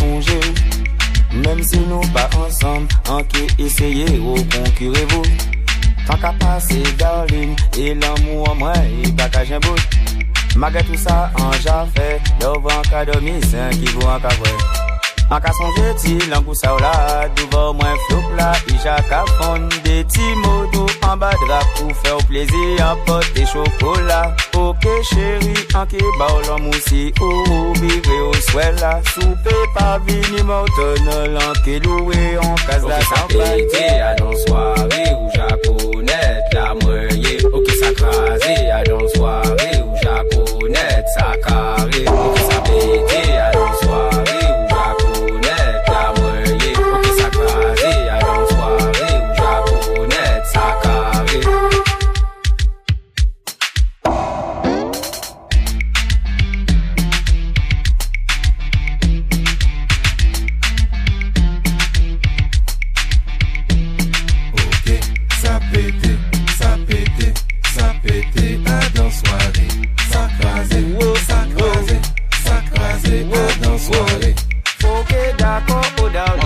[0.00, 5.22] Même si nous pas ensemble En qui essayer ou concurrez-vous
[6.06, 8.72] Tant qu'à passer darling Et l'amour en moi
[9.04, 9.78] et pas qu'à j'ai bout
[10.56, 14.28] Malgré tout ça en fait Love en cas de c'est qui vaut en cas
[15.30, 19.68] An ka sonje ti langou sa ou la Douvo mwen flop la Ija ka fon
[19.84, 24.22] de ti modou An ba drap pou fè ou plezi An pot de chokola.
[24.56, 30.40] Ok chéri an ke ba ou lan mousi Ou bigre ou swella Soupe pa vini
[30.48, 35.47] moutonol An ke loue an kaz la Ok sa pete anon soare Ou japonet
[65.68, 66.16] Ça pété,
[66.58, 67.34] ça pété,
[67.74, 69.68] ça pété à dans soirée.
[70.10, 70.84] Ça crasé,
[71.26, 72.00] ça crasé,
[72.42, 74.34] ça crasé à dans soirée.
[74.80, 76.40] Faut que d'accord au down.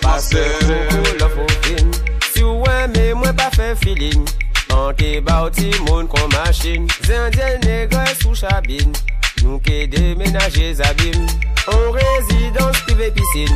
[0.00, 1.90] Parce beaucoup.
[2.34, 4.24] Si ouais, mais moi pas fait feeling.
[4.72, 8.90] Anke bauti moun kon machin Zendyen negre sou chabin
[9.44, 11.22] Nou ke demenaje zabim
[11.70, 13.52] An rezidans prive pisin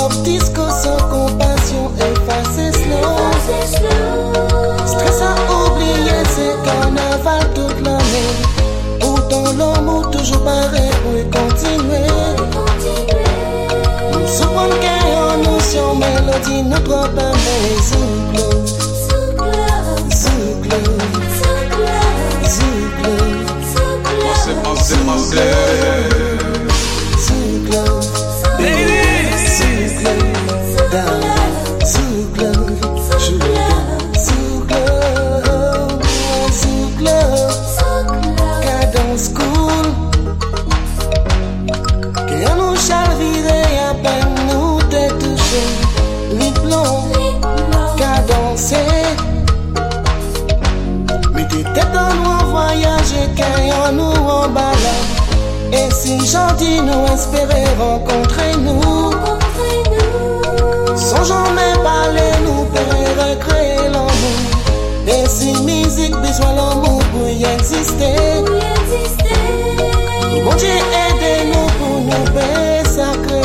[0.00, 3.16] pop disco sans compassion, effacez slow.
[4.86, 8.32] Stress à oublier, c'est carnaval toute l'année.
[9.02, 12.06] Autant l'amour toujours pareil, oui, continuer.
[14.26, 15.60] Sous bon cœur, nous
[15.98, 18.68] mélodie, ne doit pas mais Zouk love,
[19.02, 22.48] zouk love, zouk love.
[22.48, 22.90] Zouk.
[51.80, 55.08] Que dans nos voyages, qu'ayant nous en balade.
[55.72, 59.12] Et si j'en dis, nous espérer rencontrer nous.
[60.96, 64.40] Sans jamais parler, nous pourrions recréer l'amour.
[65.06, 68.14] Et si musique, besoin l'amour pour y exister.
[70.44, 73.42] Bon Dieu, aidez-nous pour nous faire sacrer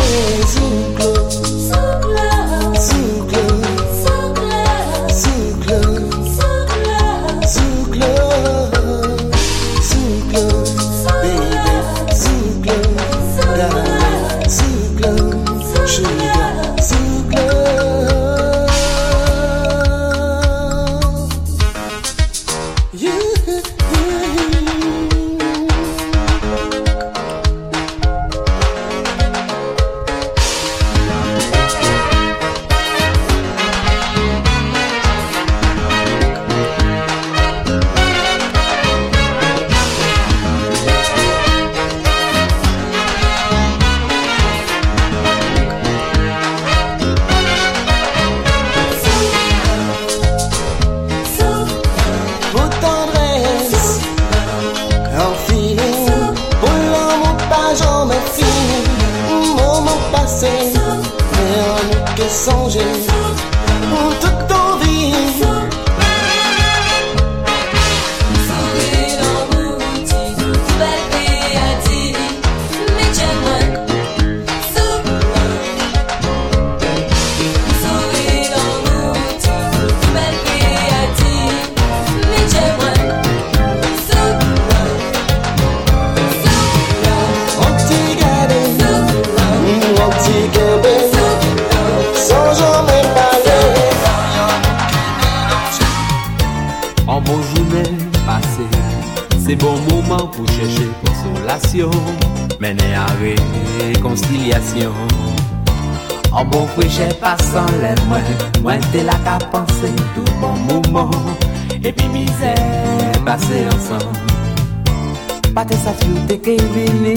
[60.15, 60.53] pase,
[61.35, 63.14] mè an nou ke sanje
[104.53, 108.23] en oh, bon péché passant les moines,
[108.61, 111.09] moins de la capacité tout bon moment
[111.83, 114.17] et puis misère, passer ensemble.
[115.55, 117.15] Pas de sa fille de Kéviné,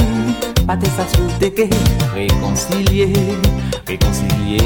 [0.67, 1.79] pas de sa fille de Kéviné,
[2.15, 3.13] réconcilier,
[3.87, 4.63] réconcilier.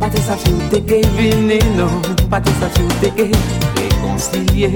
[0.00, 3.36] Pas de sa fille de Kéviné, non, pas de sa fille de Kéviné,
[3.76, 4.74] réconcilier,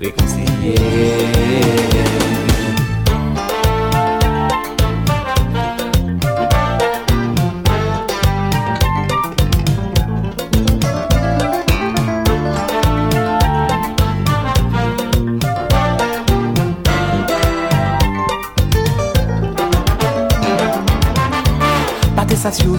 [0.00, 0.74] réconcilier.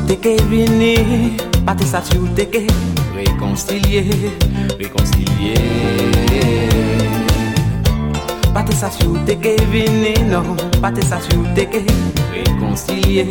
[0.08, 1.36] teke vini
[1.68, 2.64] Pati sa ti ou teke.
[3.14, 4.08] Rekonsilye
[4.80, 5.60] Rekonsilye
[8.56, 11.84] Pati sa ti ou teke vini Non, pati sa ti ou teke.
[12.32, 13.28] Rekonsilye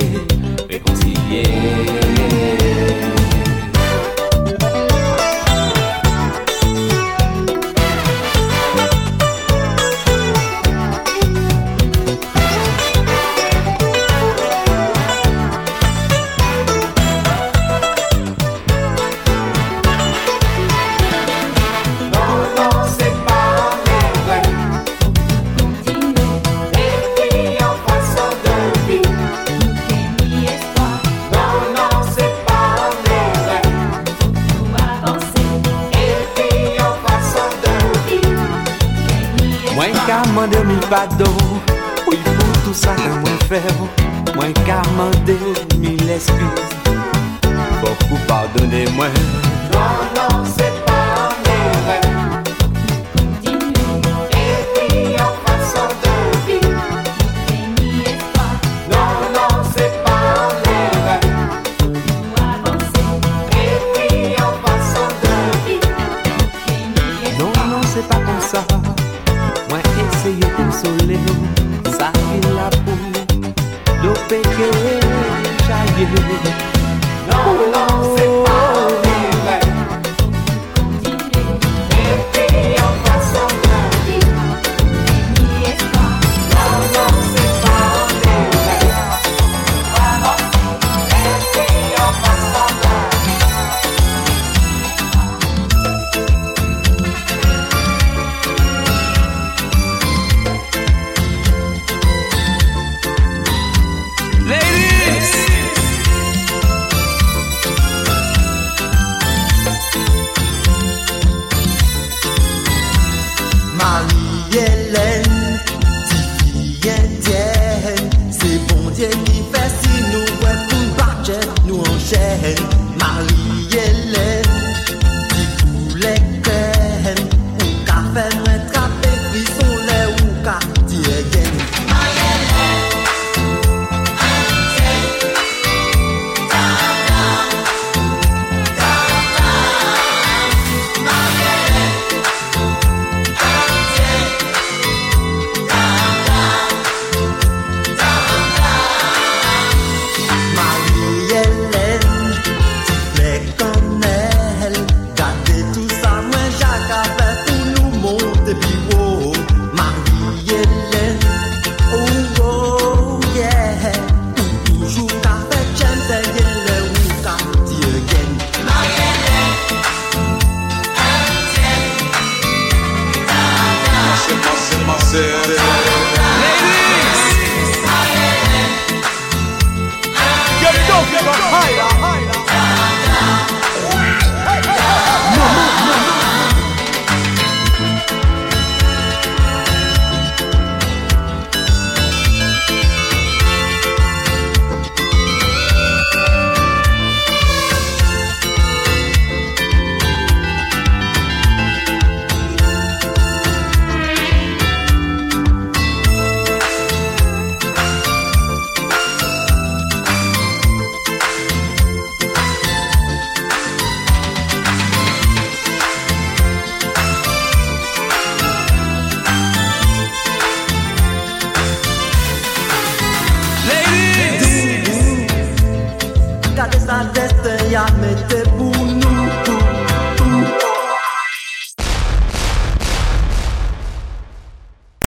[0.69, 1.43] Rekonsilye
[40.91, 41.25] bado.
[42.07, 43.79] Ou pou tout sa ka mwen fev
[44.37, 46.61] Mwen ka mande ou mi lespit
[47.81, 49.17] Bokou pardonne mwen